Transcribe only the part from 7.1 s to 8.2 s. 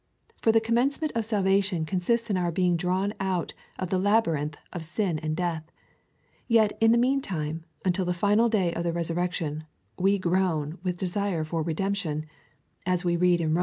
time, until the